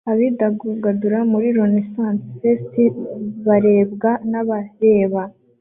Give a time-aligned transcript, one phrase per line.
[0.11, 2.73] Abidagadura muri Renaissance Fest
[3.47, 5.23] barebwa nabareba